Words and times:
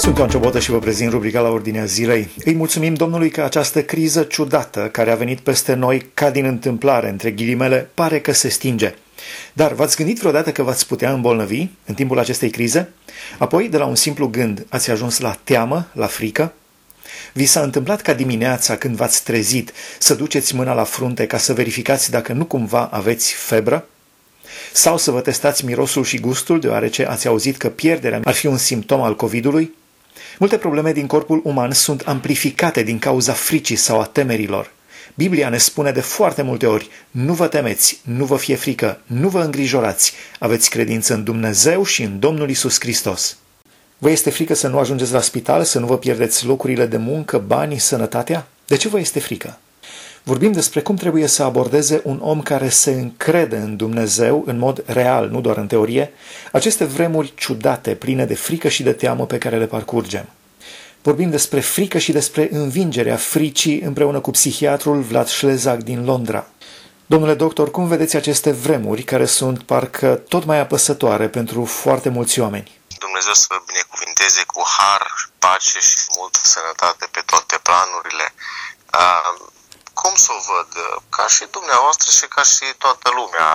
Sunt 0.00 0.16
Ioan 0.16 0.28
Ciobotă 0.28 0.58
și 0.58 0.70
vă 0.70 0.78
prezint 0.78 1.10
rubrica 1.10 1.40
la 1.40 1.48
ordinea 1.48 1.84
zilei. 1.84 2.28
Îi 2.44 2.54
mulțumim 2.54 2.94
Domnului 2.94 3.30
că 3.30 3.42
această 3.42 3.82
criză 3.82 4.22
ciudată 4.22 4.88
care 4.92 5.10
a 5.10 5.14
venit 5.14 5.38
peste 5.38 5.74
noi 5.74 6.06
ca 6.14 6.30
din 6.30 6.44
întâmplare, 6.44 7.08
între 7.08 7.30
ghilimele, 7.30 7.90
pare 7.94 8.20
că 8.20 8.32
se 8.32 8.48
stinge. 8.48 8.94
Dar 9.52 9.72
v-ați 9.72 9.96
gândit 9.96 10.18
vreodată 10.18 10.52
că 10.52 10.62
v-ați 10.62 10.86
putea 10.86 11.12
îmbolnăvi 11.12 11.66
în 11.86 11.94
timpul 11.94 12.18
acestei 12.18 12.50
crize? 12.50 12.88
Apoi, 13.38 13.68
de 13.68 13.76
la 13.76 13.84
un 13.84 13.94
simplu 13.94 14.26
gând, 14.26 14.66
ați 14.68 14.90
ajuns 14.90 15.18
la 15.18 15.38
teamă, 15.44 15.88
la 15.92 16.06
frică? 16.06 16.52
Vi 17.32 17.46
s-a 17.46 17.60
întâmplat 17.60 18.00
ca 18.00 18.12
dimineața 18.12 18.76
când 18.76 18.96
v-ați 18.96 19.24
trezit 19.24 19.72
să 19.98 20.14
duceți 20.14 20.54
mâna 20.54 20.72
la 20.72 20.84
frunte 20.84 21.26
ca 21.26 21.38
să 21.38 21.52
verificați 21.52 22.10
dacă 22.10 22.32
nu 22.32 22.44
cumva 22.44 22.88
aveți 22.92 23.32
febră? 23.32 23.86
Sau 24.72 24.96
să 24.96 25.10
vă 25.10 25.20
testați 25.20 25.64
mirosul 25.64 26.04
și 26.04 26.20
gustul 26.20 26.60
deoarece 26.60 27.04
ați 27.06 27.26
auzit 27.26 27.56
că 27.56 27.68
pierderea 27.68 28.20
ar 28.24 28.34
fi 28.34 28.46
un 28.46 28.56
simptom 28.56 29.00
al 29.00 29.16
COVID-ului? 29.16 29.78
Multe 30.40 30.58
probleme 30.58 30.92
din 30.92 31.06
corpul 31.06 31.40
uman 31.44 31.72
sunt 31.72 32.00
amplificate 32.00 32.82
din 32.82 32.98
cauza 32.98 33.32
fricii 33.32 33.76
sau 33.76 34.00
a 34.00 34.04
temerilor. 34.04 34.72
Biblia 35.14 35.48
ne 35.48 35.58
spune 35.58 35.90
de 35.90 36.00
foarte 36.00 36.42
multe 36.42 36.66
ori, 36.66 36.88
nu 37.10 37.32
vă 37.32 37.46
temeți, 37.46 38.00
nu 38.02 38.24
vă 38.24 38.36
fie 38.36 38.54
frică, 38.54 39.00
nu 39.06 39.28
vă 39.28 39.40
îngrijorați, 39.42 40.12
aveți 40.38 40.70
credință 40.70 41.14
în 41.14 41.24
Dumnezeu 41.24 41.84
și 41.84 42.02
în 42.02 42.18
Domnul 42.18 42.50
Isus 42.50 42.80
Hristos. 42.80 43.36
Vă 43.98 44.10
este 44.10 44.30
frică 44.30 44.54
să 44.54 44.68
nu 44.68 44.78
ajungeți 44.78 45.12
la 45.12 45.20
spital, 45.20 45.64
să 45.64 45.78
nu 45.78 45.86
vă 45.86 45.98
pierdeți 45.98 46.46
locurile 46.46 46.86
de 46.86 46.96
muncă, 46.96 47.38
banii, 47.46 47.78
sănătatea? 47.78 48.46
De 48.66 48.76
ce 48.76 48.88
vă 48.88 48.98
este 48.98 49.20
frică? 49.20 49.58
Vorbim 50.22 50.52
despre 50.52 50.80
cum 50.80 50.94
trebuie 50.94 51.26
să 51.26 51.42
abordeze 51.42 52.00
un 52.04 52.18
om 52.22 52.40
care 52.42 52.68
se 52.68 52.90
încrede 52.90 53.56
în 53.56 53.76
Dumnezeu 53.76 54.42
în 54.46 54.58
mod 54.58 54.82
real, 54.86 55.28
nu 55.28 55.40
doar 55.40 55.56
în 55.56 55.66
teorie, 55.66 56.12
aceste 56.52 56.84
vremuri 56.84 57.32
ciudate, 57.36 57.94
pline 57.94 58.24
de 58.24 58.34
frică 58.34 58.68
și 58.68 58.82
de 58.82 58.92
teamă 58.92 59.26
pe 59.26 59.38
care 59.38 59.58
le 59.58 59.66
parcurgem. 59.66 60.28
Vorbim 61.02 61.30
despre 61.30 61.60
frică 61.60 61.98
și 61.98 62.12
despre 62.12 62.48
învingerea 62.52 63.16
fricii 63.16 63.80
împreună 63.80 64.20
cu 64.20 64.30
psihiatrul 64.30 65.00
Vlad 65.00 65.28
Șlezac 65.28 65.78
din 65.78 66.04
Londra. 66.04 66.46
Domnule 67.06 67.34
doctor, 67.34 67.70
cum 67.70 67.86
vedeți 67.88 68.16
aceste 68.16 68.50
vremuri 68.50 69.02
care 69.02 69.26
sunt 69.26 69.62
parcă 69.62 70.14
tot 70.28 70.44
mai 70.44 70.58
apăsătoare 70.60 71.28
pentru 71.28 71.64
foarte 71.64 72.08
mulți 72.08 72.40
oameni? 72.40 72.80
Dumnezeu 72.98 73.32
să 73.32 73.46
vă 73.48 73.58
binecuvinteze 73.66 74.42
cu 74.46 74.62
har, 74.76 75.02
pace 75.38 75.78
și 75.78 75.98
multă 76.18 76.38
sănătate 76.42 77.08
pe 77.10 77.22
toate 77.26 77.56
planurile 77.62 78.26
cum 80.00 80.14
să 80.24 80.30
o 80.38 80.40
văd? 80.52 80.70
Ca 81.16 81.26
și 81.34 81.44
dumneavoastră 81.56 82.08
și 82.18 82.26
ca 82.34 82.42
și 82.42 82.66
toată 82.84 83.08
lumea. 83.18 83.48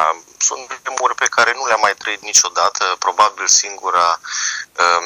Sunt 0.47 0.61
vremuri 0.67 1.15
pe 1.15 1.33
care 1.35 1.51
nu 1.55 1.65
le-am 1.65 1.83
mai 1.87 1.95
trăit 2.01 2.21
niciodată. 2.21 2.83
Probabil 3.05 3.47
singura 3.47 4.07
um, 4.83 5.04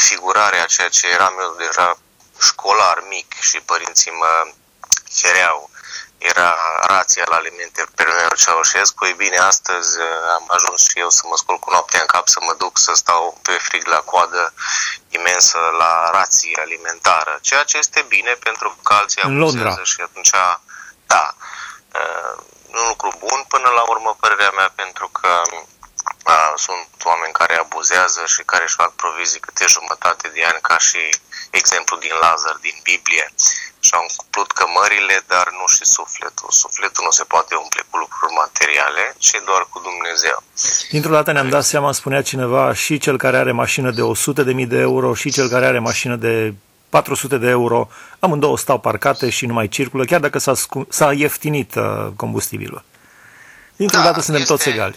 prefigurare 0.00 0.58
a 0.60 0.64
ceea 0.64 0.88
ce 0.88 1.06
eram 1.06 1.34
eu 1.40 1.54
deja 1.66 1.98
școlar 2.40 3.04
mic 3.08 3.28
și 3.40 3.60
părinții 3.60 4.10
mă 4.10 4.32
fereau 5.20 5.70
era 6.18 6.56
rația 6.86 7.24
la 7.28 7.36
alimente 7.36 7.84
pe 7.94 8.02
Leonel 8.02 8.36
Ceaușescu. 8.36 9.04
Ei 9.06 9.12
bine, 9.24 9.36
astăzi 9.36 9.98
uh, 9.98 10.06
am 10.36 10.44
ajuns 10.56 10.80
și 10.88 10.98
eu 10.98 11.10
să 11.10 11.22
mă 11.24 11.36
scol 11.36 11.58
cu 11.58 11.70
noaptea 11.70 12.00
în 12.00 12.06
cap, 12.06 12.28
să 12.28 12.38
mă 12.46 12.54
duc 12.58 12.78
să 12.78 12.92
stau 12.94 13.38
pe 13.42 13.52
frig 13.52 13.86
la 13.86 14.00
coadă 14.10 14.54
imensă 15.08 15.58
la 15.78 16.10
rație 16.12 16.58
alimentară, 16.60 17.38
ceea 17.40 17.62
ce 17.62 17.76
este 17.78 18.04
bine 18.08 18.32
pentru 18.46 18.76
că 18.82 18.92
alții 18.92 19.22
abuzează 19.22 19.82
și 19.84 20.00
atunci, 20.00 20.30
da, 21.06 21.34
uh, 22.00 22.34
un 22.76 22.84
lucru 22.88 23.10
bun 23.18 23.44
până 23.48 23.68
la 23.68 23.82
urmă, 23.82 24.16
părerea 24.20 24.52
mea, 24.56 24.72
pentru 24.74 25.08
că 25.08 25.42
uh, 25.52 25.62
sunt 26.66 26.88
oameni 27.10 27.38
care 27.40 27.54
abuzează 27.64 28.22
și 28.34 28.42
care 28.50 28.64
își 28.66 28.80
fac 28.82 28.90
provizii 29.02 29.44
câte 29.46 29.64
jumătate 29.76 30.26
de 30.36 30.42
ani, 30.50 30.60
ca 30.70 30.78
și 30.88 31.02
exemplu 31.60 31.94
din 32.04 32.14
Lazar 32.24 32.56
din 32.66 32.76
Biblie 32.88 33.26
și-au 33.86 34.04
umplut 34.08 34.50
cămările, 34.60 35.16
dar 35.32 35.46
nu 35.58 35.66
și 35.74 35.84
sufletul. 35.96 36.50
Sufletul 36.62 37.02
nu 37.08 37.12
se 37.18 37.24
poate 37.32 37.52
umple 37.64 37.82
cu 37.90 37.96
lucruri 38.04 38.34
materiale, 38.42 39.04
ci 39.24 39.36
doar 39.48 39.62
cu 39.72 39.78
Dumnezeu. 39.88 40.36
Dintr-o 40.94 41.16
dată 41.18 41.32
ne-am 41.32 41.48
dat 41.56 41.64
seama, 41.72 41.92
spunea 41.92 42.22
cineva, 42.22 42.64
și 42.82 42.98
cel 43.04 43.16
care 43.24 43.36
are 43.36 43.52
mașină 43.52 43.90
de 43.98 44.02
100.000 44.02 44.66
de 44.74 44.80
euro 44.88 45.08
și 45.14 45.30
cel 45.36 45.48
care 45.48 45.66
are 45.66 45.78
mașină 45.78 46.16
de 46.26 46.54
400 46.88 47.38
de 47.38 47.48
euro, 47.48 47.88
amândouă 48.18 48.58
stau 48.58 48.78
parcate 48.78 49.30
și 49.30 49.46
nu 49.46 49.52
mai 49.52 49.68
circulă, 49.68 50.04
chiar 50.04 50.20
dacă 50.20 50.38
s-a, 50.38 50.52
s-a 50.88 51.12
ieftinit 51.12 51.74
uh, 51.74 52.06
combustibilul. 52.16 52.84
Dintr-o 53.76 53.98
da, 53.98 54.04
dată 54.04 54.20
suntem 54.20 54.42
este, 54.42 54.54
toți 54.54 54.68
egali. 54.68 54.96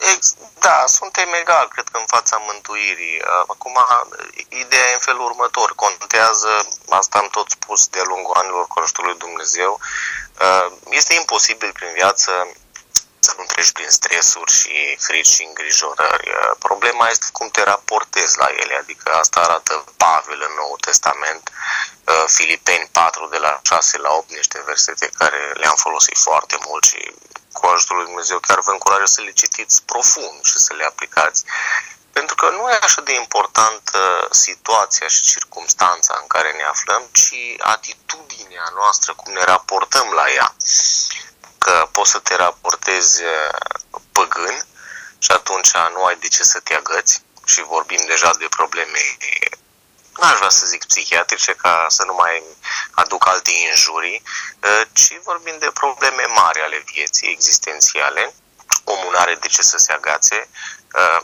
Ex, 0.00 0.34
da, 0.58 0.84
suntem 0.86 1.32
egali, 1.32 1.68
cred 1.68 1.88
că, 1.92 1.98
în 1.98 2.06
fața 2.06 2.36
mântuirii. 2.36 3.22
Acum, 3.46 3.76
ideea 4.48 4.90
e 4.90 4.92
în 4.92 4.98
felul 4.98 5.24
următor. 5.24 5.74
Contează, 5.74 6.68
asta 6.88 7.18
am 7.18 7.28
tot 7.30 7.50
spus 7.50 7.86
de-a 7.86 8.02
lungul 8.04 8.34
anilor 8.36 8.66
cu 8.66 8.78
ajutorul 8.78 9.10
lui 9.10 9.18
Dumnezeu, 9.18 9.80
este 10.90 11.14
imposibil 11.14 11.72
prin 11.72 11.92
viață 11.92 12.52
să 13.18 13.34
nu 13.38 13.44
treci 13.44 13.72
prin 13.72 13.88
stresuri 13.88 14.52
și 14.52 14.96
frici 15.00 15.26
și 15.26 15.44
îngrijorări. 15.44 16.30
Problema 16.58 17.08
este 17.08 17.26
cum 17.32 17.48
te 17.48 17.62
raportezi 17.62 18.38
la 18.38 18.48
ele, 18.56 18.76
adică 18.76 19.12
asta 19.12 19.40
arată 19.40 19.84
Pavel 19.96 20.42
în 20.48 20.54
Noul 20.56 20.78
Testament, 20.80 21.50
Filipeni 22.26 22.88
4 22.92 23.26
de 23.26 23.36
la 23.36 23.60
6 23.62 23.98
la 23.98 24.12
8, 24.12 24.30
niște 24.30 24.62
versete 24.66 25.10
care 25.18 25.52
le-am 25.54 25.76
folosit 25.76 26.18
foarte 26.18 26.58
mult 26.66 26.84
și 26.84 27.14
cu 27.52 27.66
ajutorul 27.66 28.02
lui 28.02 28.10
Dumnezeu, 28.10 28.38
chiar 28.38 28.60
vă 28.60 28.70
încurajez 28.70 29.10
să 29.10 29.20
le 29.20 29.30
citiți 29.30 29.82
profund 29.82 30.44
și 30.44 30.58
să 30.58 30.72
le 30.74 30.84
aplicați. 30.84 31.44
Pentru 32.12 32.34
că 32.34 32.50
nu 32.50 32.70
e 32.70 32.78
așa 32.82 33.00
de 33.00 33.14
importantă 33.14 34.28
situația 34.30 35.08
și 35.08 35.22
circumstanța 35.22 36.18
în 36.20 36.26
care 36.26 36.50
ne 36.52 36.62
aflăm, 36.62 37.02
ci 37.12 37.34
atitudinea 37.58 38.72
noastră, 38.74 39.14
cum 39.14 39.32
ne 39.32 39.44
raportăm 39.44 40.08
la 40.14 40.30
ea. 40.30 40.54
Că 41.58 41.88
poți 41.92 42.10
să 42.10 42.18
te 42.18 42.34
raportezi 42.34 43.22
uh, 43.22 44.00
păgân 44.12 44.66
și 45.18 45.30
atunci 45.30 45.70
nu 45.94 46.04
ai 46.04 46.16
de 46.16 46.28
ce 46.28 46.42
să 46.42 46.60
te 46.60 46.74
agăți 46.74 47.22
și 47.44 47.62
vorbim 47.62 48.02
deja 48.06 48.30
de 48.38 48.46
probleme 48.48 48.98
n-aș 50.20 50.36
vrea 50.36 50.48
să 50.48 50.66
zic 50.66 50.84
psihiatrice 50.84 51.52
ca 51.52 51.86
să 51.88 52.04
nu 52.04 52.14
mai 52.14 52.42
aduc 53.00 53.26
alte 53.26 53.50
injurii, 53.50 54.22
ă, 54.62 54.84
ci 54.92 55.20
vorbim 55.22 55.56
de 55.58 55.70
probleme 55.80 56.24
mari 56.40 56.60
ale 56.60 56.84
vieții 56.92 57.30
existențiale. 57.30 58.34
Omul 58.84 59.10
nu 59.12 59.18
are 59.18 59.34
de 59.34 59.48
ce 59.48 59.62
să 59.62 59.78
se 59.78 59.92
agațe, 59.92 60.48
ă, 60.94 61.22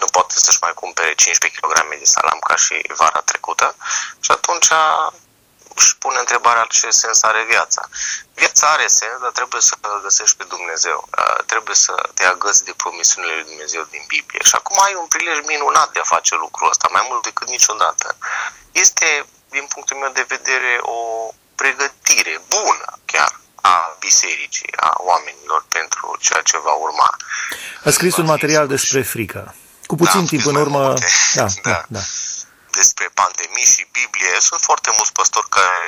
nu 0.00 0.06
poate 0.06 0.34
să-și 0.36 0.58
mai 0.60 0.74
cumpere 0.74 1.14
15 1.14 1.60
kg 1.60 1.98
de 1.98 2.04
salam 2.04 2.38
ca 2.38 2.56
și 2.56 2.76
vara 2.96 3.20
trecută 3.20 3.76
și 4.20 4.30
atunci 4.30 4.70
își 5.74 5.96
pune 5.98 6.18
întrebarea 6.18 6.64
ce 6.64 6.90
sens 6.90 7.22
are 7.22 7.44
viața. 7.48 7.82
Viața 8.34 8.70
are 8.70 8.86
sens, 8.86 9.20
dar 9.20 9.30
trebuie 9.30 9.60
să 9.60 9.74
găsești 10.02 10.36
pe 10.36 10.44
Dumnezeu. 10.44 11.08
Trebuie 11.46 11.76
să 11.76 11.94
te 12.14 12.24
agăți 12.24 12.64
de 12.64 12.72
promisiunile 12.76 13.34
lui 13.34 13.44
Dumnezeu 13.44 13.82
din 13.90 14.04
Biblie. 14.06 14.42
Și 14.44 14.54
acum 14.54 14.76
ai 14.80 14.94
un 14.94 15.06
prilej 15.06 15.38
minunat 15.46 15.92
de 15.92 16.00
a 16.00 16.12
face 16.14 16.34
lucrul 16.34 16.68
ăsta, 16.68 16.88
mai 16.92 17.06
mult 17.08 17.22
decât 17.22 17.48
niciodată. 17.48 18.16
Este, 18.72 19.26
din 19.50 19.64
punctul 19.72 19.96
meu 19.96 20.12
de 20.12 20.24
vedere, 20.28 20.72
o 20.80 20.98
pregătire 21.54 22.40
bună 22.48 22.88
chiar 23.04 23.40
a 23.60 23.96
bisericii, 23.98 24.72
a 24.76 24.90
oamenilor 24.98 25.64
pentru 25.68 26.16
ceea 26.20 26.42
ce 26.42 26.58
va 26.58 26.72
urma. 26.72 27.16
A 27.84 27.90
scris 27.90 28.16
un 28.16 28.24
material 28.24 28.66
despre 28.66 29.02
frică. 29.02 29.54
Cu 29.86 29.94
puțin 29.94 30.20
da, 30.20 30.26
timp 30.26 30.46
în 30.46 30.54
urmă... 30.54 30.94
Da, 31.34 31.46
da, 31.62 31.70
da. 31.70 31.84
da 31.88 32.00
despre 32.70 33.06
pandemii 33.22 33.72
și 33.74 33.82
Biblie. 33.98 34.32
Sunt 34.48 34.60
foarte 34.68 34.90
mulți 34.96 35.16
păstori 35.18 35.48
care 35.58 35.80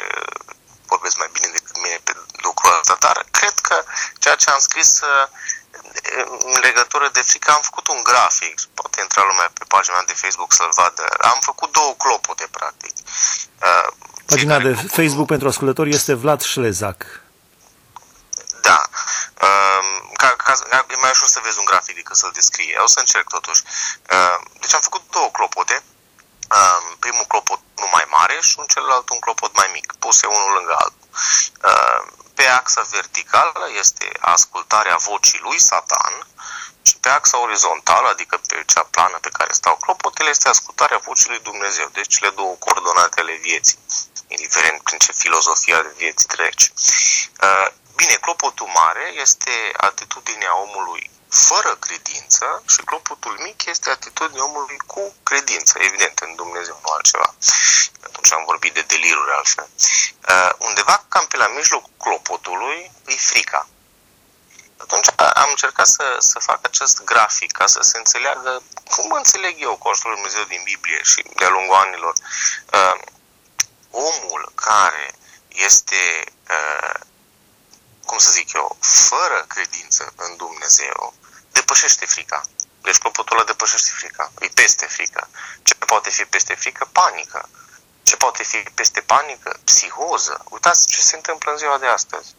vorbesc 0.92 1.16
mai 1.22 1.30
bine 1.36 1.48
decât 1.56 1.76
mine 1.84 1.98
pe 2.06 2.12
lucrul 2.46 2.78
ăsta, 2.80 2.96
dar 3.06 3.16
cred 3.38 3.56
că 3.68 3.76
ceea 4.22 4.36
ce 4.42 4.50
am 4.50 4.62
scris 4.68 4.90
uh, 5.00 5.24
în 6.54 6.58
legătură 6.60 7.08
de 7.12 7.20
frică, 7.20 7.50
am 7.50 7.60
făcut 7.62 7.88
un 7.88 8.02
grafic, 8.02 8.60
poate 8.74 9.00
intra 9.00 9.22
lumea 9.30 9.50
pe 9.58 9.64
pagina 9.68 10.02
de 10.06 10.12
Facebook 10.12 10.52
să-l 10.52 10.72
vadă. 10.74 11.04
Am 11.20 11.38
făcut 11.40 11.72
două 11.72 11.94
clopote, 11.94 12.46
practic. 12.50 12.94
Uh, 13.62 13.88
pagina 14.26 14.58
de 14.58 14.72
Facebook 14.96 15.26
pentru 15.26 15.48
ascultători 15.48 15.90
este 15.90 16.14
Vlad 16.14 16.42
Șlezac. 16.42 17.20
Da. 18.60 18.80
Um, 19.46 20.10
ca, 20.12 20.28
ca, 20.44 20.52
e 20.90 20.96
mai 21.00 21.10
ușor 21.10 21.28
să 21.28 21.40
vezi 21.42 21.58
un 21.58 21.64
grafic 21.64 21.94
decât 21.94 22.16
să-l 22.16 22.30
descrie. 22.34 22.76
O 22.84 22.86
să 22.86 22.98
încerc 22.98 23.28
totuși. 23.28 23.62
Uh, 24.10 24.38
deci 24.60 24.74
am 24.74 24.80
făcut 24.80 25.02
două 25.10 25.30
clopote 25.30 25.82
primul 27.04 27.24
clopot 27.28 27.60
unul 27.78 27.92
mai 27.92 28.06
mare 28.16 28.36
și 28.40 28.54
un 28.58 28.68
celălalt 28.74 29.08
un 29.08 29.18
clopot 29.18 29.52
mai 29.60 29.68
mic, 29.72 29.86
puse 29.98 30.26
unul 30.26 30.52
lângă 30.58 30.74
altul. 30.82 31.08
Pe 32.42 32.48
axa 32.48 32.82
verticală 32.90 33.68
este 33.78 34.10
ascultarea 34.20 34.96
vocii 34.96 35.40
lui 35.42 35.60
Satan 35.60 36.26
și 36.82 36.96
pe 37.00 37.08
axa 37.08 37.38
orizontală, 37.40 38.08
adică 38.08 38.40
pe 38.46 38.62
cea 38.66 38.82
plană 38.82 39.18
pe 39.20 39.28
care 39.28 39.52
stau 39.52 39.76
clopotele, 39.76 40.28
este 40.30 40.48
ascultarea 40.48 41.00
vocii 41.04 41.28
lui 41.28 41.38
Dumnezeu. 41.38 41.88
Deci 41.92 42.14
cele 42.14 42.30
două 42.30 42.54
coordonate 42.54 43.20
ale 43.20 43.32
vieții, 43.32 43.78
indiferent 44.28 44.82
prin 44.82 44.98
ce 44.98 45.12
filozofia 45.12 45.82
de 45.82 45.94
vieții 45.96 46.28
treci. 46.28 46.72
Bine, 47.96 48.14
clopotul 48.14 48.66
mare 48.66 49.12
este 49.20 49.72
atitudinea 49.76 50.56
omului 50.56 51.10
fără 51.32 51.76
credință 51.76 52.62
și 52.68 52.76
clopotul 52.76 53.38
mic 53.42 53.64
este 53.64 53.90
atitudinea 53.90 54.44
omului 54.44 54.76
cu 54.86 55.14
credință, 55.22 55.78
evident, 55.78 56.18
în 56.18 56.34
Dumnezeu, 56.34 56.80
nu 56.82 56.90
altceva. 56.90 57.34
Atunci 58.02 58.32
am 58.32 58.42
vorbit 58.46 58.74
de 58.74 58.84
deliruri 58.86 59.32
altfel. 59.36 59.68
Uh, 60.28 60.50
undeva 60.58 61.04
cam 61.08 61.26
pe 61.26 61.36
la 61.36 61.48
mijlocul 61.48 61.92
clopotului 61.96 62.90
e 63.06 63.14
frica. 63.16 63.68
Atunci 64.76 65.06
am 65.16 65.48
încercat 65.48 65.86
să, 65.86 66.16
să 66.18 66.38
fac 66.38 66.58
acest 66.62 67.04
grafic 67.04 67.52
ca 67.52 67.66
să 67.66 67.80
se 67.82 67.96
înțeleagă 67.98 68.62
cum 68.90 69.10
înțeleg 69.10 69.54
eu 69.58 69.76
Costul 69.76 70.14
Dumnezeu 70.14 70.44
din 70.44 70.60
Biblie 70.64 71.02
și 71.02 71.24
de-a 71.36 71.48
lungul 71.48 71.74
anilor. 71.74 72.14
Uh, 72.72 73.00
omul 73.90 74.52
care 74.54 75.14
este, 75.48 76.24
uh, 76.50 77.00
cum 78.12 78.20
să 78.20 78.30
zic 78.30 78.52
eu, 78.52 78.76
fără 78.80 79.44
credință 79.48 80.12
în 80.16 80.36
Dumnezeu, 80.36 81.14
depășește 81.52 82.06
frica. 82.06 82.42
Deci 82.80 82.98
clopotul 82.98 83.36
ăla 83.36 83.46
depășește 83.46 83.90
frica, 83.90 84.32
îi 84.34 84.50
peste 84.50 84.86
frică. 84.86 85.28
Ce 85.62 85.74
poate 85.74 86.10
fi 86.10 86.24
peste 86.24 86.54
frică? 86.54 86.88
Panică. 86.92 87.48
Ce 88.02 88.16
poate 88.16 88.42
fi 88.42 88.56
peste 88.74 89.00
panică? 89.00 89.60
Psihoză. 89.64 90.44
Uitați 90.48 90.86
ce 90.86 91.00
se 91.00 91.16
întâmplă 91.16 91.50
în 91.50 91.58
ziua 91.58 91.78
de 91.78 91.86
astăzi. 91.86 92.34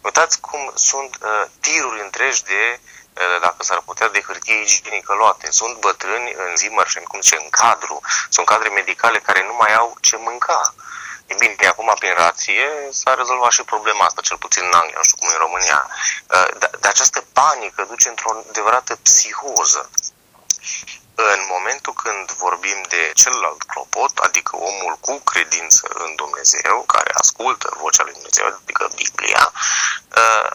Uitați 0.00 0.40
cum 0.40 0.72
sunt 0.74 1.16
uh, 1.22 1.44
tiruri 1.60 2.00
întregi 2.00 2.42
de, 2.42 2.80
uh, 2.80 3.40
dacă 3.40 3.62
s-ar 3.62 3.80
putea, 3.80 4.08
de 4.08 4.20
hârtie 4.20 4.60
igienică 4.60 5.14
luate. 5.14 5.50
Sunt 5.50 5.78
bătrâni 5.78 6.32
în 6.36 6.56
zi 6.56 6.68
mărșeni, 6.68 7.06
cum 7.06 7.20
zice, 7.20 7.36
în 7.36 7.48
cadru. 7.50 8.00
Sunt 8.28 8.46
cadre 8.46 8.68
medicale 8.68 9.18
care 9.20 9.44
nu 9.44 9.54
mai 9.54 9.74
au 9.74 9.96
ce 10.00 10.16
mânca. 10.16 10.74
E 11.26 11.34
bine, 11.34 11.66
acum 11.66 11.94
prin 11.98 12.14
rație 12.14 12.68
s-a 12.90 13.14
rezolvat 13.14 13.50
și 13.50 13.62
problema 13.62 14.04
asta, 14.04 14.20
cel 14.20 14.38
puțin 14.38 14.62
în 14.64 14.72
Anglia, 14.72 14.96
nu 14.96 15.02
știu 15.02 15.16
cum 15.16 15.28
e 15.28 15.32
în 15.32 15.44
România. 15.46 15.88
Uh, 16.34 16.48
dar 16.60 16.90
această 16.94 17.24
panică 17.32 17.84
duce 17.88 18.08
într-o 18.08 18.44
adevărată 18.48 18.96
psihoză. 19.02 19.90
În 21.14 21.40
momentul 21.48 21.92
când 21.92 22.30
vorbim 22.30 22.78
de 22.88 23.12
celălalt 23.14 23.62
clopot, 23.62 24.18
adică 24.18 24.56
omul 24.56 24.96
cu 25.00 25.18
credință 25.18 25.88
în 25.94 26.14
Dumnezeu, 26.14 26.82
care 26.86 27.10
ascultă 27.14 27.76
vocea 27.80 28.02
lui 28.02 28.12
Dumnezeu, 28.12 28.46
adică 28.46 28.88
Biblia, 28.94 29.52
uh, 30.16 30.50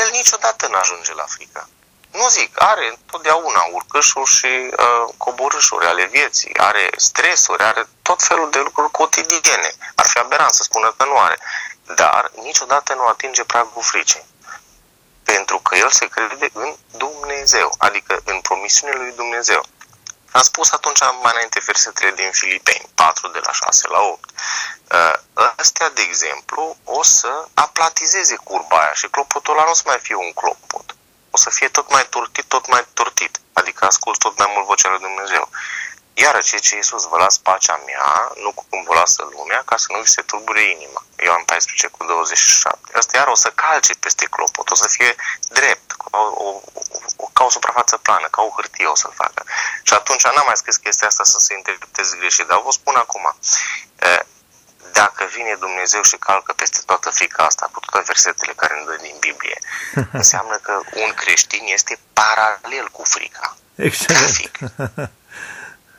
el 0.00 0.08
niciodată 0.10 0.66
nu 0.68 0.76
ajunge 0.76 1.14
la 1.14 1.24
frică. 1.28 1.68
Nu 2.10 2.28
zic, 2.28 2.62
are 2.62 2.88
întotdeauna 2.88 3.64
urcășuri 3.72 4.30
și 4.30 4.46
uh, 4.46 5.14
coborâșuri 5.16 5.86
ale 5.86 6.04
vieții, 6.06 6.56
are 6.56 6.90
stresuri, 6.96 7.62
are 7.62 7.86
tot 8.02 8.22
felul 8.22 8.50
de 8.50 8.58
lucruri 8.58 8.90
cotidiene. 8.90 9.70
Ar 9.94 10.06
fi 10.06 10.18
aberant 10.18 10.52
să 10.52 10.62
spună 10.62 10.94
că 10.96 11.04
nu 11.04 11.18
are. 11.18 11.38
Dar 11.94 12.30
niciodată 12.42 12.94
nu 12.94 13.06
atinge 13.06 13.44
pragul 13.44 13.82
fricii. 13.82 14.26
Pentru 15.22 15.58
că 15.58 15.76
el 15.76 15.90
se 15.90 16.06
crede 16.06 16.50
în 16.52 16.76
Dumnezeu, 16.96 17.74
adică 17.78 18.20
în 18.24 18.40
promisiunile 18.40 18.98
lui 18.98 19.12
Dumnezeu. 19.12 19.64
Am 20.30 20.42
spus 20.42 20.70
atunci 20.70 21.00
mai 21.00 21.32
înainte 21.32 21.60
versetele 21.66 22.10
din 22.10 22.30
Filipeni, 22.30 22.88
4 22.94 23.28
de 23.28 23.40
la 23.42 23.52
6 23.52 23.88
la 23.88 24.00
8. 24.00 24.30
Uh, 24.92 25.14
ăstea, 25.58 25.90
de 25.90 26.02
exemplu, 26.02 26.76
o 26.84 27.02
să 27.02 27.48
aplatizeze 27.54 28.36
curba 28.44 28.80
aia 28.80 28.92
și 28.92 29.08
clopotul 29.08 29.54
ăla 29.54 29.64
nu 29.64 29.70
o 29.70 29.74
să 29.74 29.82
mai 29.86 29.98
fie 29.98 30.14
un 30.14 30.32
clopot 30.32 30.96
o 31.30 31.36
să 31.36 31.50
fie 31.50 31.68
tot 31.68 31.90
mai 31.90 32.06
turtit, 32.10 32.44
tot 32.44 32.68
mai 32.68 32.86
turtit. 32.92 33.40
Adică 33.52 33.84
ascult 33.84 34.18
tot 34.18 34.38
mai 34.38 34.50
mult 34.54 34.66
vocea 34.66 34.88
lui 34.88 34.98
Dumnezeu. 34.98 35.48
Iar 36.14 36.42
ce 36.42 36.56
ce 36.58 36.74
Iisus, 36.74 37.04
vă 37.04 37.16
las 37.16 37.36
pacea 37.38 37.80
mea, 37.86 38.32
nu 38.42 38.50
cum 38.52 38.82
vă 38.82 38.94
lasă 38.94 39.28
lumea, 39.36 39.62
ca 39.64 39.76
să 39.76 39.86
nu 39.90 40.00
vi 40.00 40.08
se 40.08 40.22
tulbure 40.22 40.62
inima. 40.62 41.04
Eu 41.16 41.32
am 41.32 41.44
14 41.44 41.86
cu 41.86 42.04
27. 42.04 42.96
Asta 42.96 43.16
iar 43.16 43.26
o 43.26 43.34
să 43.34 43.50
calce 43.54 43.94
peste 43.94 44.26
clopot, 44.30 44.70
o 44.70 44.74
să 44.74 44.88
fie 44.88 45.14
drept, 45.48 45.90
ca 45.90 46.18
o, 46.18 46.44
o, 46.44 46.60
o, 47.16 47.26
ca 47.32 47.44
o 47.44 47.50
suprafață 47.50 47.96
plană, 47.96 48.26
ca 48.30 48.42
o 48.42 48.52
hârtie 48.56 48.86
o 48.86 48.94
să 48.94 49.08
facă. 49.14 49.44
Și 49.82 49.94
atunci 49.94 50.22
n-am 50.22 50.46
mai 50.46 50.56
scris 50.56 50.76
chestia 50.76 51.06
asta 51.06 51.24
să 51.24 51.38
se 51.38 51.54
interpreteze 51.54 52.16
greșit, 52.16 52.46
dar 52.46 52.60
vă 52.64 52.70
spun 52.70 52.94
acum 52.94 53.36
dacă 55.02 55.22
vine 55.36 55.54
Dumnezeu 55.66 56.02
și 56.02 56.16
calcă 56.16 56.52
peste 56.52 56.80
toată 56.86 57.10
frica 57.10 57.42
asta, 57.44 57.70
cu 57.72 57.80
toate 57.80 58.04
versetele 58.06 58.52
care 58.60 58.74
îmi 58.76 58.86
dă 58.86 58.96
din 59.02 59.16
Biblie, 59.20 59.58
înseamnă 60.20 60.56
că 60.66 60.74
un 61.04 61.12
creștin 61.22 61.64
este 61.66 61.98
paralel 62.12 62.86
cu 62.96 63.02
frica. 63.14 63.56
Excelent. 63.74 64.20
Grafic. 64.20 64.58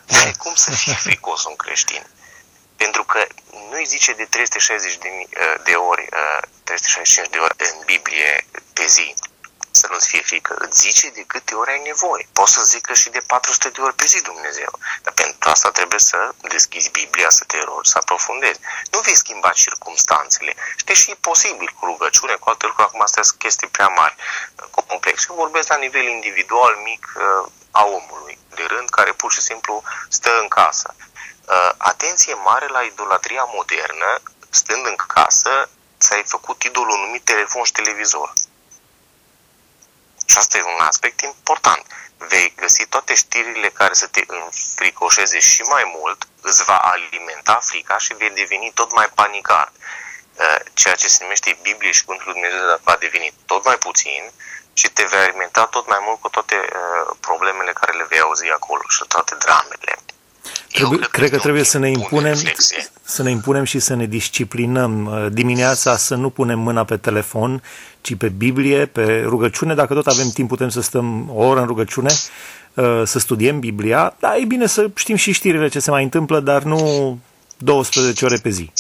Da. 0.06 0.32
Cum 0.44 0.54
să 0.56 0.72
fie 0.72 0.94
fricos 0.94 1.44
un 1.46 1.56
creștin? 1.56 2.04
Pentru 2.76 3.04
că 3.04 3.20
nu 3.70 3.76
îi 3.82 3.86
zice 3.86 4.12
de 4.14 4.24
360 4.24 4.98
de, 4.98 5.10
de 5.64 5.74
ori, 5.74 6.06
365 6.64 7.30
de 7.30 7.38
ori 7.38 7.56
în 7.58 7.76
Biblie 7.86 8.46
pe 8.74 8.86
zi 8.86 9.14
să 9.82 9.88
nu-ți 9.92 10.08
fie 10.08 10.22
frică. 10.22 10.54
Îți 10.58 10.80
zice 10.80 11.10
de 11.10 11.24
câte 11.28 11.54
ori 11.56 11.72
ai 11.72 11.82
nevoie. 11.92 12.28
Poți 12.34 12.54
să 12.54 12.62
zică 12.62 12.94
și 12.94 13.10
de 13.10 13.22
400 13.28 13.70
de 13.70 13.82
ori 13.82 13.96
pe 13.96 14.06
zi 14.06 14.22
Dumnezeu. 14.22 14.72
Dar 15.04 15.14
pentru 15.14 15.50
asta 15.50 15.70
trebuie 15.72 16.00
să 16.00 16.20
deschizi 16.42 16.90
Biblia, 16.90 17.30
să 17.30 17.44
te 17.48 17.58
rogi, 17.64 17.90
să 17.90 17.98
aprofundezi. 17.98 18.60
Nu 18.92 19.00
vei 19.00 19.16
schimba 19.16 19.50
circumstanțele. 19.50 20.54
Și 20.76 20.86
deși 20.86 21.12
e 21.12 21.16
posibil 21.30 21.70
cu 21.80 21.86
rugăciune, 21.86 22.34
cu 22.34 22.50
alte 22.50 22.66
lucruri, 22.66 22.88
acum 22.88 23.02
astea 23.02 23.24
sunt 23.24 23.40
chestii 23.40 23.68
prea 23.68 23.88
mari, 23.88 24.16
complexe. 24.90 25.26
Eu 25.30 25.36
vorbesc 25.36 25.68
la 25.68 25.84
nivel 25.86 26.06
individual, 26.08 26.74
mic, 26.84 27.04
uh, 27.16 27.52
a 27.72 27.84
omului, 27.86 28.38
de 28.56 28.64
rând, 28.68 28.90
care 28.90 29.12
pur 29.12 29.32
și 29.32 29.42
simplu 29.42 29.84
stă 30.10 30.32
în 30.42 30.48
casă. 30.48 30.96
Uh, 30.96 31.72
atenție 31.78 32.34
mare 32.34 32.68
la 32.68 32.82
idolatria 32.82 33.44
modernă, 33.58 34.22
stând 34.50 34.86
în 34.86 34.96
casă, 34.96 35.70
ți-ai 36.00 36.24
făcut 36.24 36.64
idolul 36.64 36.98
numit 36.98 37.24
telefon 37.24 37.64
și 37.64 37.72
televizor. 37.72 38.34
Și 40.30 40.38
asta 40.38 40.58
e 40.58 40.62
un 40.62 40.86
aspect 40.86 41.22
important. 41.22 41.84
Vei 42.18 42.54
găsi 42.56 42.86
toate 42.86 43.14
știrile 43.16 43.70
care 43.70 43.94
să 43.94 44.08
te 44.08 44.24
înfricoșeze 44.28 45.40
și 45.40 45.62
mai 45.62 45.84
mult, 45.98 46.28
îți 46.42 46.64
va 46.64 46.78
alimenta 46.78 47.60
frica 47.62 47.98
și 47.98 48.14
vei 48.14 48.30
deveni 48.30 48.72
tot 48.74 48.94
mai 48.94 49.10
panicar. 49.16 49.72
Uh, 49.72 50.60
ceea 50.74 50.96
ce 50.96 51.08
se 51.08 51.24
numește 51.24 51.60
Biblie 51.62 51.92
și 51.92 52.04
Cuvântul 52.04 52.32
Lui 52.32 52.42
Dumnezeu 52.42 52.80
va 52.84 52.96
deveni 53.00 53.34
tot 53.46 53.66
mai 53.66 53.78
puțin 53.78 54.32
și 54.74 54.90
te 54.90 55.04
vei 55.04 55.20
alimenta 55.20 55.66
tot 55.66 55.88
mai 55.88 56.00
mult 56.02 56.20
cu 56.20 56.30
toate 56.30 56.56
uh, 56.56 57.16
problemele 57.20 57.74
care 57.74 57.98
le 57.98 58.06
vei 58.10 58.20
auzi 58.20 58.50
acolo 58.50 58.84
și 58.90 59.04
toate 59.08 59.36
dramele. 59.36 59.94
Trebuie, 60.74 61.00
cred, 61.00 61.10
cred 61.12 61.30
că 61.30 61.38
trebuie 61.38 61.64
să 61.64 61.78
ne 61.78 61.90
impunem 61.90 62.36
să 63.10 63.24
ne 63.24 63.30
impunem 63.30 63.64
și 63.64 63.80
să 63.80 63.96
ne 63.96 64.06
disciplinăm. 64.06 65.06
Uh, 65.06 65.26
dimineața 65.32 65.98
să 65.98 66.16
nu 66.16 66.30
punem 66.30 66.60
mâna 66.60 66.84
pe 66.84 66.98
telefon, 66.98 67.64
ci 68.02 68.18
pe 68.18 68.30
Biblie, 68.30 68.86
pe 68.86 69.24
rugăciune. 69.26 69.74
Dacă 69.74 69.94
tot 69.94 70.08
avem 70.08 70.30
timp, 70.30 70.48
putem 70.48 70.70
să 70.70 70.82
stăm 70.82 71.30
o 71.30 71.46
oră 71.46 71.60
în 71.60 71.66
rugăciune, 71.66 72.14
uh, 72.74 73.02
să 73.06 73.20
studiem 73.20 73.60
Biblia. 73.60 74.16
Da, 74.20 74.38
e 74.38 74.46
bine 74.46 74.68
să 74.68 74.90
știm 74.96 75.16
și 75.16 75.32
știrile 75.32 75.68
ce 75.68 75.80
se 75.80 75.92
mai 75.92 76.04
întâmplă, 76.04 76.40
dar 76.40 76.62
nu 76.64 77.20
12 77.58 78.26
ore 78.26 78.38
pe 78.38 78.50
zi. 78.50 78.72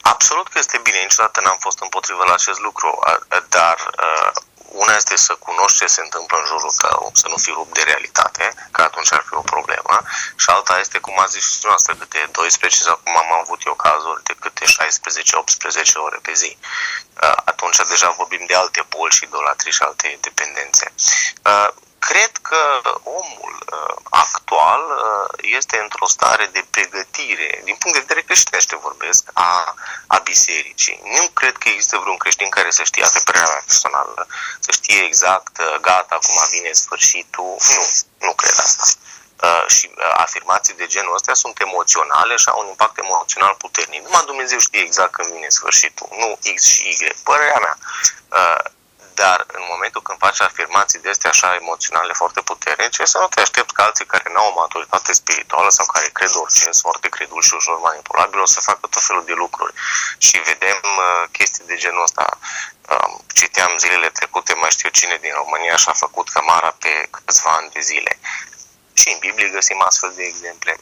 Absolut 0.00 0.48
că 0.48 0.56
este 0.58 0.80
bine, 0.82 0.96
niciodată 1.02 1.40
n-am 1.44 1.56
fost 1.60 1.78
împotrivă 1.82 2.22
la 2.26 2.32
acest 2.32 2.60
lucru, 2.60 2.98
dar 3.48 3.76
uh, 3.76 4.42
una 4.68 4.94
este 4.96 5.16
să 5.16 5.34
cunoști 5.34 5.78
ce 5.78 5.86
se 5.86 6.00
întâmplă 6.00 6.38
în 6.38 6.46
jurul 6.46 6.74
tău, 6.80 7.10
să 7.14 7.26
nu 7.28 7.36
fii 7.36 7.52
rupt 7.52 7.74
de 7.74 7.82
realitate, 7.82 8.54
că 8.70 8.82
atunci 8.82 9.12
ar 9.12 9.24
fi 9.28 9.34
o 9.34 9.40
problemă, 9.40 10.02
și 10.36 10.50
alta 10.50 10.78
este, 10.78 10.98
cum 10.98 11.18
ați 11.18 11.32
zis 11.32 11.46
și 11.52 11.66
noastră, 11.66 11.94
câte 11.94 12.28
12 12.32 12.82
sau 12.82 13.00
cum 13.04 13.16
am 13.16 13.32
avut 13.42 13.60
eu 13.64 13.74
cazuri, 13.74 14.22
de 14.22 14.34
câte 14.40 14.64
16-18 14.64 15.94
ore 15.94 16.18
pe 16.22 16.32
zi. 16.32 16.56
Uh, 17.22 17.36
atunci 17.44 17.76
deja 17.88 18.14
vorbim 18.16 18.44
de 18.46 18.54
alte 18.54 18.86
boli 18.88 19.12
și 19.12 19.24
idolatrii 19.24 19.72
și 19.72 19.82
alte 19.82 20.18
dependențe. 20.20 20.92
Uh, 21.98 22.08
cred 22.08 22.32
că 22.42 22.80
omul 23.02 23.54
uh, 23.72 23.96
actual 24.10 24.82
uh, 24.90 25.28
este 25.58 25.78
într-o 25.82 26.06
stare 26.06 26.48
de 26.52 26.66
pregătire, 26.70 27.60
din 27.64 27.76
punct 27.78 27.96
de 27.96 28.04
vedere 28.06 28.26
creștinește 28.26 28.76
vorbesc, 28.76 29.30
a, 29.32 29.74
a 30.06 30.18
bisericii. 30.18 31.00
Nu 31.04 31.28
cred 31.32 31.56
că 31.56 31.68
există 31.68 31.98
vreun 31.98 32.16
creștin 32.16 32.48
care 32.48 32.70
să 32.70 32.82
știe, 32.82 33.04
asta 33.04 33.20
părerea 33.24 33.48
mea 33.48 33.62
personală, 33.66 34.26
să 34.60 34.70
știe 34.72 35.00
exact, 35.02 35.58
uh, 35.58 35.76
gata, 35.80 36.14
acum 36.14 36.36
vine 36.50 36.72
sfârșitul. 36.72 37.56
Nu, 37.74 37.82
nu 38.26 38.32
cred 38.32 38.56
asta. 38.58 38.84
Uh, 39.42 39.64
și 39.68 39.90
uh, 39.96 40.12
afirmații 40.16 40.74
de 40.74 40.86
genul 40.86 41.14
ăsta 41.14 41.34
sunt 41.34 41.60
emoționale 41.60 42.36
și 42.36 42.48
au 42.48 42.60
un 42.60 42.68
impact 42.68 42.98
emoțional 42.98 43.54
puternic. 43.58 44.02
Numai 44.02 44.22
Dumnezeu 44.26 44.58
știe 44.58 44.80
exact 44.80 45.12
când 45.12 45.32
vine 45.32 45.48
sfârșitul, 45.48 46.08
nu 46.10 46.38
X 46.54 46.62
și 46.62 46.88
Y. 46.88 47.22
Părerea 47.22 47.58
mea. 47.58 47.76
Uh, 48.38 48.76
dar 49.22 49.38
în 49.58 49.64
momentul 49.72 50.02
când 50.06 50.18
faci 50.18 50.40
afirmații 50.40 51.02
de 51.04 51.10
astea 51.14 51.30
așa 51.30 51.58
emoționale 51.62 52.12
foarte 52.12 52.40
puternice, 52.50 53.04
să 53.04 53.18
nu 53.18 53.28
te 53.28 53.40
aștepți 53.40 53.74
ca 53.74 53.82
alții 53.84 54.06
care 54.12 54.26
nu 54.32 54.40
au 54.40 54.50
o 54.50 54.58
maturitate 54.60 55.12
spirituală 55.12 55.70
sau 55.70 55.86
care 55.94 56.08
cred 56.18 56.30
orice, 56.42 56.62
sunt 56.62 56.86
foarte 56.86 57.08
credul 57.08 57.42
și 57.42 57.54
ușor 57.54 57.78
manipulabil, 57.78 58.40
o 58.40 58.46
să 58.54 58.60
facă 58.60 58.84
tot 58.90 59.02
felul 59.08 59.24
de 59.24 59.36
lucruri. 59.42 59.72
Și 60.18 60.36
vedem 60.50 60.80
uh, 60.84 61.22
chestii 61.36 61.70
de 61.70 61.76
genul 61.82 62.02
ăsta. 62.02 62.38
Uh, 62.92 63.14
citeam 63.32 63.72
zilele 63.78 64.08
trecute, 64.18 64.52
mai 64.54 64.70
știu 64.70 64.88
cine 64.88 65.16
din 65.20 65.32
România 65.42 65.76
și-a 65.76 65.92
făcut 65.92 66.28
cămara 66.28 66.70
pe 66.78 66.92
câțiva 67.10 67.50
ani 67.58 67.70
de 67.72 67.80
zile. 67.80 68.18
Și 68.92 69.08
în 69.12 69.18
Biblie 69.18 69.48
găsim 69.48 69.80
astfel 69.88 70.12
de 70.16 70.22
exemple 70.22 70.72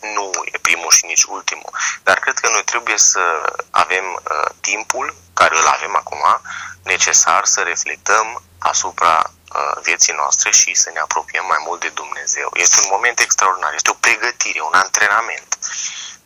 nu 0.00 0.30
e 0.44 0.58
primul 0.58 0.90
și 0.90 1.06
nici 1.06 1.24
ultimul, 1.24 1.72
dar 2.02 2.18
cred 2.18 2.38
că 2.38 2.48
noi 2.48 2.64
trebuie 2.64 2.98
să 2.98 3.52
avem 3.70 4.04
uh, 4.12 4.50
timpul 4.60 5.14
care 5.34 5.58
îl 5.58 5.66
avem 5.66 5.96
acum 5.96 6.40
necesar 6.82 7.44
să 7.44 7.60
reflectăm 7.60 8.42
asupra 8.58 9.30
uh, 9.54 9.82
vieții 9.82 10.12
noastre 10.12 10.50
și 10.50 10.74
să 10.74 10.90
ne 10.92 11.00
apropiem 11.00 11.44
mai 11.46 11.62
mult 11.66 11.80
de 11.80 11.88
Dumnezeu. 11.88 12.50
Este 12.52 12.76
un 12.80 12.88
moment 12.90 13.18
extraordinar, 13.20 13.74
este 13.74 13.90
o 13.90 14.00
pregătire, 14.00 14.60
un 14.60 14.74
antrenament 14.74 15.57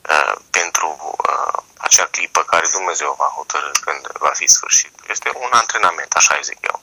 uh, 0.09 0.35
pentru 0.51 0.89
uh, 1.01 1.63
acea 1.77 2.09
clipă 2.11 2.41
care 2.53 2.67
Dumnezeu 2.73 3.15
va 3.19 3.29
hotărâ 3.37 3.71
când 3.85 4.03
va 4.19 4.33
fi 4.35 4.47
sfârșit. 4.57 4.93
Este 5.09 5.29
un 5.35 5.51
antrenament, 5.53 6.13
așa 6.13 6.39
zic 6.43 6.59
eu. 6.71 6.81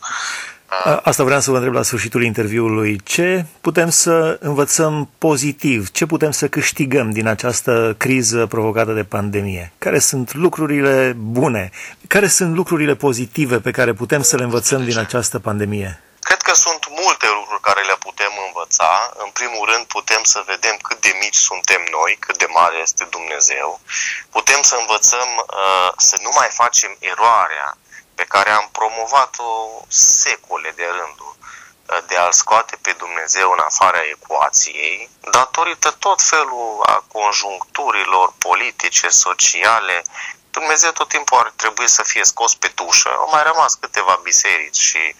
Asta 1.03 1.23
vreau 1.23 1.39
să 1.39 1.49
vă 1.49 1.55
întreb 1.55 1.73
la 1.73 1.81
sfârșitul 1.81 2.23
interviului. 2.23 2.99
Ce 3.03 3.45
putem 3.61 3.89
să 3.89 4.37
învățăm 4.41 5.09
pozitiv? 5.17 5.89
Ce 5.91 6.05
putem 6.05 6.31
să 6.31 6.47
câștigăm 6.47 7.09
din 7.11 7.27
această 7.27 7.95
criză 7.97 8.45
provocată 8.45 8.91
de 8.91 9.03
pandemie? 9.03 9.71
Care 9.77 9.99
sunt 9.99 10.33
lucrurile 10.33 11.15
bune? 11.17 11.71
Care 12.07 12.27
sunt 12.27 12.55
lucrurile 12.55 12.95
pozitive 12.95 13.59
pe 13.59 13.71
care 13.71 13.93
putem 13.93 14.21
să 14.21 14.35
le 14.37 14.43
învățăm 14.43 14.85
din 14.85 14.97
această 14.97 15.39
pandemie? 15.39 16.01
Cred 16.19 16.41
că 16.41 16.53
sunt 16.55 16.88
multe 17.09 17.27
lucruri 17.27 17.67
care 17.69 17.81
le 17.81 17.95
putem 18.07 18.33
învăța. 18.47 18.91
În 19.25 19.29
primul 19.29 19.63
rând 19.71 19.85
putem 19.85 20.23
să 20.23 20.43
vedem 20.45 20.75
cât 20.87 21.01
de 21.01 21.13
mici 21.21 21.47
suntem 21.49 21.81
noi, 21.97 22.17
cât 22.19 22.37
de 22.37 22.45
mare 22.59 22.77
este 22.77 23.03
Dumnezeu. 23.03 23.79
Putem 24.29 24.61
să 24.61 24.75
învățăm 24.75 25.29
uh, 25.37 25.89
să 25.97 26.15
nu 26.21 26.31
mai 26.39 26.49
facem 26.61 26.91
eroarea 26.99 27.77
pe 28.15 28.23
care 28.23 28.49
am 28.49 28.69
promovat-o 28.71 29.51
secole 29.87 30.69
de 30.75 30.85
rândul 30.97 31.33
de 32.07 32.15
a-L 32.15 32.31
scoate 32.31 32.75
pe 32.81 32.91
Dumnezeu 32.91 33.51
în 33.51 33.59
afara 33.59 34.01
ecuației, 34.15 35.09
datorită 35.31 35.89
tot 35.91 36.21
felul 36.21 36.83
a 36.85 37.03
conjuncturilor 37.11 38.33
politice, 38.37 39.07
sociale, 39.09 40.03
Dumnezeu 40.51 40.91
tot 40.91 41.07
timpul 41.07 41.37
ar 41.37 41.53
trebui 41.55 41.87
să 41.87 42.03
fie 42.03 42.23
scos 42.23 42.55
pe 42.55 42.67
tușă. 42.67 43.09
Au 43.09 43.27
mai 43.31 43.43
rămas 43.43 43.73
câteva 43.73 44.19
biserici 44.23 44.77
și 44.77 45.15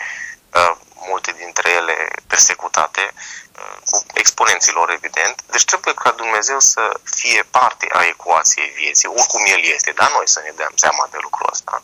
uh, 0.53 0.75
multe 1.09 1.31
dintre 1.31 1.69
ele 1.79 1.95
persecutate, 2.27 3.13
uh, 3.59 3.75
cu 3.89 4.19
exponenților 4.23 4.91
evident. 4.91 5.35
Deci 5.51 5.65
trebuie 5.65 5.93
ca 5.93 6.11
Dumnezeu 6.11 6.59
să 6.59 6.83
fie 7.03 7.41
parte 7.51 7.87
a 7.91 8.03
ecuației 8.03 8.69
vieții, 8.81 9.07
oricum 9.07 9.43
El 9.45 9.63
este, 9.75 9.91
dar 9.91 10.11
noi 10.11 10.27
să 10.27 10.39
ne 10.43 10.53
dăm 10.55 10.73
seama 10.75 11.07
de 11.11 11.17
lucrul 11.21 11.49
ăsta 11.51 11.83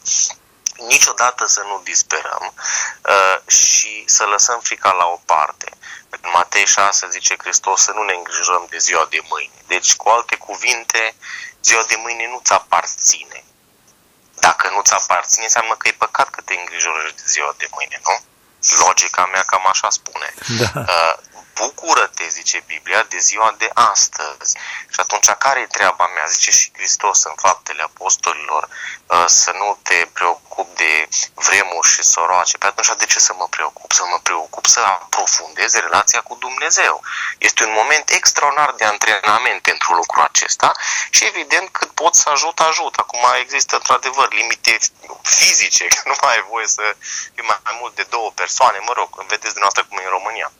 niciodată 0.77 1.45
să 1.45 1.61
nu 1.61 1.81
disperăm 1.83 2.53
uh, 2.53 3.51
și 3.51 4.03
să 4.07 4.23
lăsăm 4.25 4.59
frica 4.59 4.91
la 4.91 5.05
o 5.05 5.19
parte. 5.25 5.71
În 6.09 6.19
Matei 6.33 6.65
6 6.65 7.07
zice 7.11 7.35
Hristos 7.37 7.81
să 7.81 7.91
nu 7.91 8.03
ne 8.03 8.13
îngrijorăm 8.13 8.65
de 8.69 8.77
ziua 8.77 9.05
de 9.09 9.19
mâine. 9.29 9.53
Deci, 9.67 9.95
cu 9.95 10.09
alte 10.09 10.35
cuvinte, 10.35 11.15
ziua 11.63 11.83
de 11.87 11.95
mâine 11.95 12.27
nu 12.27 12.41
ți 12.43 12.53
aparține. 12.53 13.43
Dacă 14.39 14.69
nu 14.69 14.81
ți 14.81 14.93
aparține, 14.93 15.43
înseamnă 15.43 15.75
că 15.75 15.87
e 15.87 15.91
păcat 15.91 16.29
că 16.29 16.41
te 16.41 16.53
îngrijorești 16.53 17.15
de 17.15 17.23
ziua 17.25 17.53
de 17.57 17.67
mâine, 17.71 18.01
nu? 18.03 18.15
Logica 18.85 19.29
mea 19.31 19.43
cam 19.43 19.67
așa 19.67 19.89
spune. 19.89 20.33
Da. 20.59 20.71
Uh, 20.75 21.15
bucură-te, 21.59 22.27
zice 22.27 22.63
Biblia, 22.65 23.03
de 23.03 23.17
ziua 23.17 23.55
de 23.57 23.69
astăzi. 23.73 24.57
Și 24.93 24.99
atunci, 24.99 25.29
care 25.29 25.59
e 25.59 25.75
treaba 25.77 26.09
mea? 26.13 26.25
Zice 26.25 26.51
și 26.51 26.71
Hristos 26.73 27.23
în 27.23 27.33
faptele 27.35 27.81
apostolilor, 27.81 28.69
uh, 29.05 29.23
să 29.27 29.51
nu 29.51 29.77
te 29.81 30.07
preocup 30.13 30.75
de 30.75 31.07
vremuri 31.33 31.87
și 31.93 32.03
soroace. 32.03 32.57
Pe 32.57 32.65
atunci, 32.65 32.97
de 32.97 33.05
ce 33.05 33.19
să 33.19 33.33
mă 33.37 33.47
preocup? 33.49 33.91
Să 33.91 34.03
mă 34.11 34.19
preocup 34.23 34.65
să 34.65 34.79
aprofundez 34.79 35.73
relația 35.73 36.21
cu 36.21 36.35
Dumnezeu. 36.39 37.01
Este 37.37 37.63
un 37.63 37.73
moment 37.73 38.09
extraordinar 38.09 38.71
de 38.77 38.85
antrenament 38.85 39.61
pentru 39.61 39.93
lucrul 39.93 40.23
acesta 40.23 40.71
și, 41.09 41.25
evident, 41.25 41.69
cât 41.69 41.91
pot 41.91 42.15
să 42.15 42.29
ajut, 42.29 42.59
ajut. 42.59 42.95
Acum 42.95 43.19
există, 43.41 43.75
într-adevăr, 43.75 44.33
limite 44.33 44.77
fizice, 45.21 45.85
că 45.95 46.01
nu 46.05 46.15
mai 46.21 46.33
ai 46.35 46.45
voie 46.49 46.67
să 46.67 46.95
fii 47.33 47.43
mai 47.43 47.77
mult 47.79 47.95
de 47.95 48.05
două 48.09 48.31
persoane. 48.31 48.54
Mă 48.63 48.93
rog, 48.95 49.09
vedeți 49.27 49.55
dumneavoastră 49.55 49.83
cum 49.83 49.97
e 49.97 50.03
în 50.03 50.17
România 50.17 50.51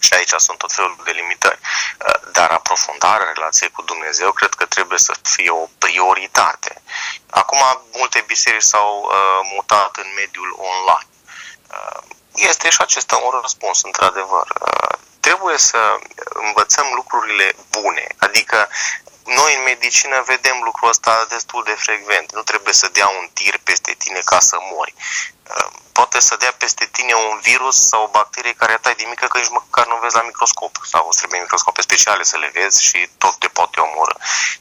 și 0.00 0.14
aici 0.14 0.32
sunt 0.36 0.58
tot 0.58 0.72
felul 0.72 0.96
de 1.04 1.10
limitări. 1.10 1.60
Uh, 2.06 2.30
dar 2.32 2.50
aprofundarea 2.50 3.32
relației 3.34 3.70
cu 3.70 3.82
Dumnezeu 3.82 4.32
cred 4.32 4.54
că 4.54 4.64
trebuie 4.66 4.98
să 4.98 5.14
fie 5.22 5.50
o 5.50 5.66
prioritate. 5.78 6.82
Acum, 7.30 7.62
multe 7.92 8.24
biserici 8.26 8.62
s-au 8.72 8.90
uh, 9.02 9.40
mutat 9.54 9.96
în 9.96 10.08
mediul 10.14 10.50
online. 10.58 11.10
Uh, 11.70 12.02
este 12.34 12.70
și 12.70 12.80
acesta 12.80 13.16
un 13.16 13.38
răspuns, 13.42 13.82
într-adevăr. 13.82 14.46
Trebuie 15.20 15.58
să 15.58 15.98
învățăm 16.34 16.86
lucrurile 16.94 17.54
bune, 17.70 18.06
adică 18.18 18.68
noi 19.24 19.54
în 19.54 19.62
medicină 19.62 20.22
vedem 20.26 20.60
lucrul 20.62 20.88
ăsta 20.88 21.26
destul 21.28 21.62
de 21.64 21.76
frecvent. 21.78 22.32
Nu 22.32 22.42
trebuie 22.42 22.74
să 22.74 22.88
dea 22.92 23.08
un 23.08 23.28
tir 23.32 23.58
peste 23.58 23.94
tine 23.98 24.20
ca 24.24 24.38
să 24.40 24.56
mori 24.72 24.94
poate 26.00 26.20
să 26.20 26.36
dea 26.36 26.52
peste 26.52 26.84
tine 26.96 27.14
un 27.14 27.38
virus 27.42 27.76
sau 27.88 28.02
o 28.02 28.14
bacterie 28.18 28.52
care 28.52 28.72
atai 28.72 28.94
de 28.94 29.04
mică 29.08 29.26
că 29.26 29.38
nici 29.38 29.56
măcar 29.58 29.86
nu 29.86 29.96
vezi 30.02 30.14
la 30.14 30.22
microscop 30.22 30.74
sau 30.92 31.06
îți 31.08 31.18
trebuie 31.18 31.40
microscope 31.40 31.80
speciale 31.80 32.22
să 32.22 32.36
le 32.36 32.50
vezi 32.54 32.84
și 32.84 33.08
tot 33.18 33.34
te 33.38 33.48
poate 33.48 33.80
omoră. 33.80 34.16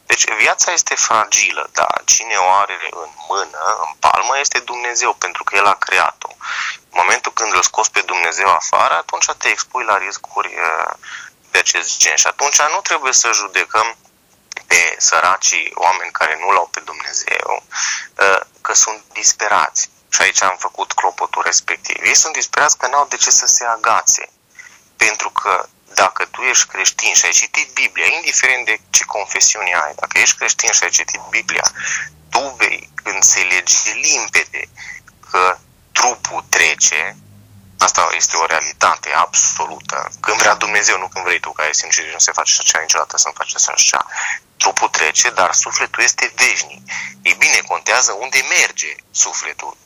Deci 0.06 0.24
viața 0.44 0.72
este 0.72 0.96
fragilă, 0.96 1.70
da, 1.72 1.88
cine 2.06 2.36
o 2.36 2.50
are 2.50 2.78
în 3.04 3.10
mână, 3.28 3.60
în 3.86 3.92
palmă, 4.00 4.40
este 4.40 4.60
Dumnezeu, 4.60 5.14
pentru 5.14 5.44
că 5.44 5.56
El 5.56 5.66
a 5.66 5.74
creat-o. 5.74 6.32
În 6.90 6.96
momentul 7.02 7.32
când 7.34 7.54
îl 7.54 7.62
scoți 7.62 7.92
pe 7.92 8.02
Dumnezeu 8.02 8.50
afară, 8.50 8.94
atunci 8.94 9.26
te 9.38 9.48
expui 9.48 9.84
la 9.84 9.98
riscuri 9.98 10.54
uh, 10.56 10.94
de 11.52 11.58
acest 11.58 12.00
gen 12.00 12.16
și 12.16 12.28
atunci 12.28 12.62
nu 12.62 12.80
trebuie 12.82 13.14
să 13.14 13.30
judecăm 13.34 13.98
pe 14.68 14.96
săracii 14.98 15.72
oameni 15.76 16.12
care 16.12 16.38
nu 16.42 16.52
l-au 16.52 16.68
pe 16.72 16.80
Dumnezeu, 16.80 17.64
uh, 18.18 18.42
că 18.62 18.74
sunt 18.74 19.04
disperați 19.14 19.90
și 20.10 20.22
aici 20.22 20.42
am 20.42 20.58
făcut 20.60 20.94
clopotul 20.94 21.42
respectiv. 21.46 21.96
Ei 22.04 22.16
sunt 22.16 22.34
disperați 22.34 22.78
că 22.78 22.88
n-au 22.88 23.06
de 23.10 23.16
ce 23.16 23.30
să 23.30 23.46
se 23.46 23.66
agațe. 23.66 24.30
Pentru 24.96 25.30
că 25.30 25.68
dacă 25.94 26.26
tu 26.26 26.42
ești 26.42 26.68
creștin 26.68 27.14
și 27.14 27.26
ai 27.26 27.32
citit 27.32 27.74
Biblia, 27.74 28.06
indiferent 28.06 28.66
de 28.66 28.80
ce 28.90 29.04
confesiune 29.04 29.74
ai, 29.84 29.94
dacă 29.96 30.18
ești 30.18 30.38
creștin 30.38 30.72
și 30.72 30.84
ai 30.84 30.90
citit 30.90 31.22
Biblia, 31.30 31.72
tu 32.30 32.56
vei 32.58 32.90
înțelege 33.04 33.92
limpede 33.94 34.70
că 35.32 35.58
trupul 35.92 36.46
trece, 36.50 37.18
asta 37.80 38.10
este 38.16 38.38
o 38.38 38.46
realitate 38.46 39.10
absolută. 39.12 40.10
Când 40.20 40.38
vrea 40.38 40.56
Dumnezeu, 40.56 40.98
nu 40.98 41.08
când 41.08 41.26
vrei 41.26 41.40
tu, 41.40 41.52
ca 41.52 41.64
ai 41.64 41.76
sincer, 41.76 42.12
nu 42.12 42.20
se 42.20 42.32
face 42.32 42.54
așa 42.60 42.80
niciodată 42.80 43.18
să-mi 43.18 43.34
faci 43.38 43.54
așa. 43.68 44.06
Trupul 44.58 44.88
trece, 44.88 45.30
dar 45.30 45.54
sufletul 45.54 46.04
este 46.04 46.34
veșnic. 46.36 46.82
Ei 47.22 47.34
bine, 47.34 47.60
contează 47.68 48.12
unde 48.12 48.40
merge 48.60 48.96
sufletul 49.12 49.78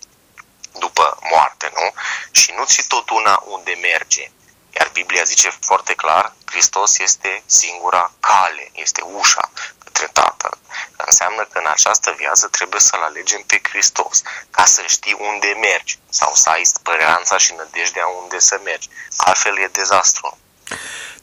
după 0.79 1.17
moarte, 1.31 1.71
nu? 1.73 1.87
Și 2.31 2.53
nu 2.57 2.63
ți 2.65 2.87
tot 2.87 3.09
una 3.09 3.43
unde 3.45 3.73
merge. 3.81 4.31
Iar 4.77 4.89
Biblia 4.93 5.23
zice 5.23 5.49
foarte 5.59 5.93
clar, 5.93 6.33
Hristos 6.45 6.99
este 6.99 7.43
singura 7.45 8.11
cale, 8.19 8.69
este 8.73 9.01
ușa 9.19 9.51
către 9.83 10.09
Tatăl. 10.13 10.57
Înseamnă 10.95 11.41
că 11.51 11.57
în 11.59 11.69
această 11.75 12.15
viață 12.17 12.47
trebuie 12.47 12.79
să-L 12.79 13.01
alegem 13.01 13.41
pe 13.45 13.59
Hristos, 13.69 14.21
ca 14.51 14.63
să 14.65 14.81
știi 14.87 15.17
unde 15.31 15.57
mergi 15.61 15.97
sau 16.09 16.31
să 16.33 16.49
ai 16.49 16.63
speranța 16.63 17.37
și 17.37 17.53
nădejdea 17.57 18.07
unde 18.21 18.39
să 18.39 18.59
mergi. 18.63 18.89
Altfel 19.17 19.57
e 19.57 19.69
dezastru. 19.71 20.37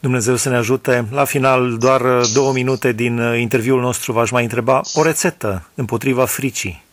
Dumnezeu 0.01 0.37
să 0.37 0.49
ne 0.49 0.57
ajute. 0.57 1.05
La 1.11 1.25
final, 1.25 1.79
doar 1.79 2.03
două 2.33 2.53
minute 2.53 2.93
din 2.93 3.19
interviul 3.19 3.81
nostru 3.81 4.13
v-aș 4.13 4.31
mai 4.31 4.43
întreba 4.43 4.81
o 4.95 5.03
rețetă 5.03 5.63
împotriva 5.75 6.27
fricii. 6.27 6.85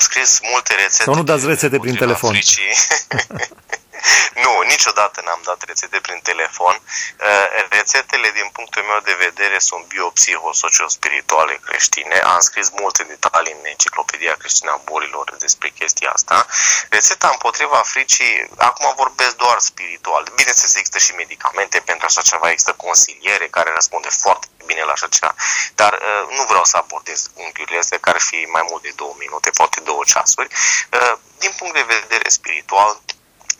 Am 0.00 0.06
scris 0.06 0.38
multe 0.52 0.74
rețete. 0.74 1.02
Sau 1.02 1.14
nu 1.14 1.22
dați 1.22 1.46
rețete 1.46 1.78
prin 1.78 1.94
telefon. 1.94 2.38
nu, 4.44 4.60
niciodată 4.60 5.20
n-am 5.24 5.40
dat 5.44 5.62
rețete 5.62 5.98
prin 6.00 6.20
telefon. 6.22 6.74
Uh, 6.80 7.66
rețetele, 7.70 8.30
din 8.30 8.48
punctul 8.52 8.82
meu 8.82 9.00
de 9.04 9.16
vedere, 9.18 9.58
sunt 9.58 9.84
biopsiho-socio-spirituale 9.92 11.60
creștine. 11.66 12.16
Am 12.18 12.40
scris 12.40 12.70
multe 12.70 13.02
detalii 13.02 13.56
în 13.58 13.64
Enciclopedia 13.64 14.34
Creștină 14.38 14.70
a 14.70 14.80
Bolilor 14.84 15.36
despre 15.38 15.68
chestia 15.68 16.10
asta. 16.10 16.46
Rețeta 16.88 17.28
împotriva 17.32 17.80
fricii, 17.84 18.48
acum 18.56 18.92
vorbesc 18.96 19.36
doar 19.36 19.58
spiritual. 19.58 20.22
Bineînțeles, 20.34 20.74
există 20.74 20.98
și 20.98 21.12
medicamente 21.14 21.78
pentru 21.80 22.06
așa 22.06 22.20
ceva, 22.20 22.50
există 22.50 22.72
consiliere 22.72 23.46
care 23.46 23.70
răspunde 23.74 24.08
foarte 24.08 24.46
bine 24.66 24.82
la 24.82 24.92
așa 24.92 25.06
ceva, 25.06 25.34
dar 25.74 25.92
uh, 25.92 26.36
nu 26.36 26.42
vreau 26.50 26.64
să 26.64 26.76
abordez 26.76 27.30
unghiurile 27.34 27.78
astea 27.78 27.98
care 27.98 28.16
ar 28.16 28.22
fi 28.22 28.46
mai 28.56 28.64
mult 28.70 28.82
de 28.82 28.92
două 28.96 29.14
minute, 29.18 29.50
poate 29.50 29.80
două 29.80 30.02
ceasuri. 30.12 30.48
Uh, 30.92 31.14
din 31.38 31.52
punct 31.58 31.74
de 31.74 31.84
vedere 31.96 32.28
spiritual, 32.28 33.00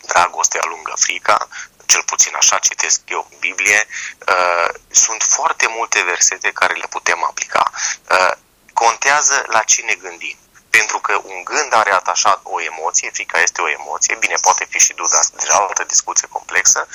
dragostea 0.06 0.60
lungă 0.64 0.92
frica, 0.96 1.48
cel 1.86 2.02
puțin 2.02 2.34
așa 2.34 2.58
citesc 2.58 3.00
eu 3.06 3.28
Biblie, 3.38 3.86
uh, 4.28 4.68
sunt 4.90 5.22
foarte 5.22 5.66
multe 5.68 6.02
versete 6.02 6.50
care 6.52 6.74
le 6.74 6.86
putem 6.90 7.24
aplica. 7.24 7.70
Uh, 8.10 8.32
contează 8.72 9.44
la 9.46 9.62
cine 9.62 9.94
gândim. 9.94 10.36
Pentru 10.70 10.98
că 10.98 11.20
un 11.24 11.44
gând 11.44 11.74
are 11.74 11.92
atașat 11.92 12.40
o 12.42 12.60
emoție, 12.60 13.10
frica 13.12 13.40
este 13.40 13.60
o 13.60 13.70
emoție, 13.70 14.14
bine, 14.14 14.34
poate 14.40 14.66
fi 14.70 14.78
și 14.78 14.92
duda, 14.92 15.20
deja 15.36 15.54
altă 15.54 15.84
discuție 15.84 16.28
complexă, 16.28 16.86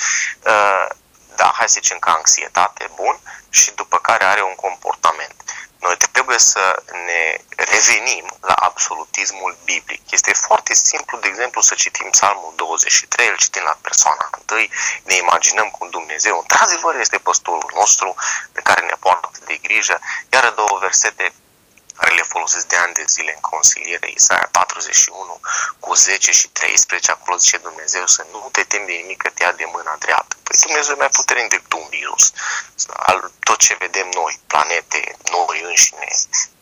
uh, 0.44 0.88
da, 1.36 1.52
hai 1.58 1.70
să 1.70 1.80
zicem 1.80 2.00
că 2.00 2.10
anxietate, 2.10 2.90
bun, 2.96 3.20
și 3.50 3.72
după 3.72 3.98
care 4.00 4.24
are 4.24 4.44
un 4.44 4.56
comportament. 4.56 5.36
Noi 5.80 5.98
trebuie 6.12 6.40
să 6.40 6.84
ne 7.06 7.38
revenim 7.76 8.26
la 8.42 8.54
absolutismul 8.54 9.58
biblic. 9.64 10.12
Este 10.12 10.34
foarte 10.34 10.74
simplu, 10.74 11.18
de 11.18 11.28
exemplu, 11.28 11.62
să 11.62 11.74
citim 11.76 12.10
Psalmul 12.10 12.54
23, 12.56 13.28
îl 13.28 13.38
citim 13.38 13.64
la 13.64 13.78
persoana 13.82 14.30
întâi, 14.38 14.72
ne 15.04 15.16
imaginăm 15.16 15.70
cum 15.70 15.90
Dumnezeu, 15.90 16.36
într-adevăr, 16.40 16.96
este 16.96 17.18
păstorul 17.18 17.72
nostru, 17.76 18.16
de 18.52 18.62
care 18.62 18.86
ne 18.86 18.96
poartă 19.00 19.30
de 19.46 19.56
grijă, 19.56 20.00
iar 20.34 20.50
două 20.50 20.78
versete 20.82 21.34
care 21.98 22.14
le 22.14 22.22
folosesc 22.22 22.68
de 22.68 22.76
ani 22.76 22.94
de 22.94 23.06
zile 23.08 23.32
în 23.36 23.42
consiliere, 23.42 24.12
Isaia 24.14 24.48
41, 24.52 25.40
cu 25.80 25.94
10 25.94 26.32
și 26.32 26.48
13, 26.48 27.12
acolo 27.12 27.38
zice 27.38 27.58
Dumnezeu 27.58 28.06
să 28.08 28.26
nu 28.32 28.50
te 28.52 28.64
temi 28.64 28.86
de 28.86 28.92
nimic 28.92 29.22
că 29.22 29.30
te 29.30 29.44
ia 29.44 29.52
de 29.52 29.66
mâna 29.74 29.96
dreaptă. 30.00 30.35
Păi 30.46 30.58
Dumnezeu 30.66 30.94
e 30.96 31.04
mai 31.04 31.16
puternic 31.20 31.50
decât 31.50 31.74
un 31.74 31.88
virus. 31.90 32.24
Tot 33.48 33.58
ce 33.58 33.84
vedem 33.86 34.08
noi, 34.14 34.34
planete, 34.48 35.02
noi 35.32 35.62
înșine, 35.70 36.08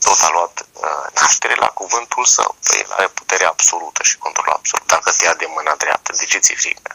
tot 0.05 0.19
a 0.21 0.29
luat 0.29 0.55
uh, 0.73 1.05
naștere 1.13 1.55
la 1.55 1.67
cuvântul 1.67 2.25
său. 2.25 2.55
Păi 2.67 2.79
el 2.79 2.91
are 2.91 3.07
putere 3.07 3.45
absolută 3.45 4.03
și 4.03 4.17
control 4.17 4.49
absolut. 4.49 4.87
Dacă 4.87 5.11
te 5.11 5.25
ia 5.25 5.33
de 5.33 5.47
mâna 5.55 5.75
dreaptă, 5.75 6.11
de 6.19 6.25
ce 6.25 6.37
ți-e 6.37 6.55
frică? 6.55 6.91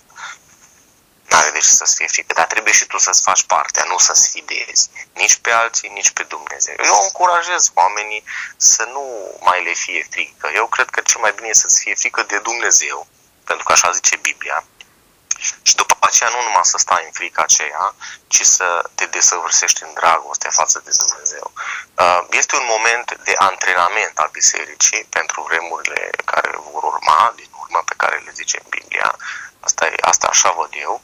N-are 1.28 1.50
de 1.50 1.58
ce 1.58 1.72
să-ți 1.80 1.96
fie 1.96 2.06
frică, 2.06 2.32
dar 2.34 2.46
trebuie 2.46 2.72
și 2.72 2.86
tu 2.86 2.98
să-ți 2.98 3.22
faci 3.22 3.42
partea, 3.42 3.84
nu 3.84 3.98
să 3.98 4.12
sfidezi 4.12 4.88
nici 5.12 5.36
pe 5.36 5.50
alții, 5.50 5.88
nici 5.88 6.10
pe 6.10 6.22
Dumnezeu. 6.22 6.74
Eu 6.84 6.98
încurajez 7.02 7.70
oamenii 7.74 8.24
să 8.56 8.82
nu 8.92 9.04
mai 9.40 9.62
le 9.64 9.72
fie 9.72 10.06
frică. 10.10 10.50
Eu 10.54 10.66
cred 10.66 10.88
că 10.90 11.00
cel 11.00 11.20
mai 11.20 11.32
bine 11.32 11.48
e 11.48 11.52
să-ți 11.52 11.80
fie 11.82 11.94
frică 11.94 12.22
de 12.22 12.38
Dumnezeu, 12.38 13.06
pentru 13.44 13.64
că 13.64 13.72
așa 13.72 13.90
zice 13.90 14.16
Biblia, 14.16 14.64
și 15.62 15.74
după 15.74 15.94
aceea 16.00 16.30
nu 16.30 16.42
numai 16.42 16.64
să 16.72 16.78
stai 16.78 17.02
în 17.04 17.12
frica 17.12 17.42
aceea, 17.42 17.94
ci 18.26 18.42
să 18.42 18.90
te 18.94 19.06
desăvârșești 19.06 19.82
în 19.82 19.92
dragoste 19.94 20.48
față 20.48 20.80
de 20.84 20.92
Dumnezeu. 21.02 21.52
Uh, 21.54 22.20
este 22.30 22.56
un 22.56 22.66
moment 22.74 23.18
de 23.24 23.34
antrenament 23.38 24.18
al 24.18 24.28
bisericii 24.32 25.06
pentru 25.10 25.42
vremurile 25.42 26.10
care 26.24 26.50
vor 26.72 26.82
urma, 26.82 27.32
din 27.36 27.50
urmă 27.62 27.82
pe 27.84 27.94
care 27.96 28.22
le 28.24 28.32
zice 28.34 28.58
Biblia, 28.68 29.16
Asta, 29.68 29.84
e, 29.86 29.94
asta 30.12 30.26
așa 30.30 30.50
văd 30.60 30.72
eu. 30.86 30.94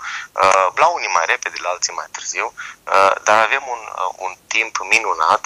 Uh, 0.42 0.66
la 0.82 0.88
unii 0.96 1.14
mai 1.16 1.26
repede, 1.32 1.56
la 1.64 1.70
alții 1.74 1.94
mai 1.98 2.08
târziu, 2.14 2.46
uh, 2.52 3.14
dar 3.26 3.38
avem 3.46 3.64
un, 3.74 3.82
uh, 4.02 4.24
un 4.26 4.32
timp 4.54 4.74
minunat 4.94 5.44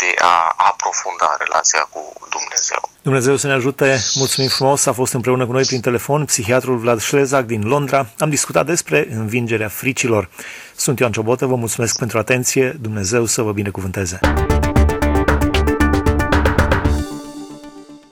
de 0.00 0.10
a 0.18 0.34
aprofunda 0.70 1.28
relația 1.44 1.82
cu 1.94 2.02
Dumnezeu. 2.36 2.82
Dumnezeu 3.02 3.36
să 3.36 3.46
ne 3.46 3.52
ajute, 3.52 3.98
mulțumim 4.14 4.48
frumos, 4.48 4.86
a 4.86 4.92
fost 4.92 5.12
împreună 5.12 5.46
cu 5.46 5.52
noi 5.52 5.64
prin 5.64 5.80
telefon 5.80 6.24
psihiatrul 6.24 6.76
Vlad 6.76 7.00
Șlezac 7.00 7.44
din 7.44 7.62
Londra. 7.72 8.06
Am 8.18 8.30
discutat 8.30 8.66
despre 8.66 9.06
învingerea 9.10 9.68
fricilor. 9.68 10.28
Sunt 10.76 10.98
Ioan 10.98 11.12
Ciobotă, 11.12 11.46
vă 11.46 11.54
mulțumesc 11.54 11.98
pentru 11.98 12.18
atenție, 12.18 12.76
Dumnezeu 12.80 13.24
să 13.24 13.42
vă 13.42 13.52
binecuvânteze. 13.52 14.20